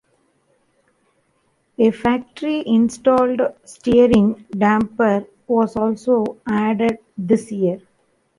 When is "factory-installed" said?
1.91-3.39